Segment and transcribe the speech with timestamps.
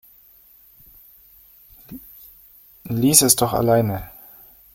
[2.85, 4.09] Lies es doch alleine!